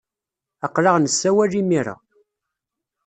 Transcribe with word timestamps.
Aql-aɣ 0.65 0.95
nessawal 0.99 1.51
imir-a. 1.61 1.95